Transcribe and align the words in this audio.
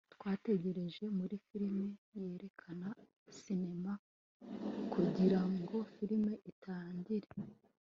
twategereje 0.13 1.03
muri 1.17 1.35
firime 1.45 1.85
yerekana 2.21 2.87
sinema 3.39 3.93
kugirango 4.93 5.77
film 5.95 6.23
itangire 6.51 7.29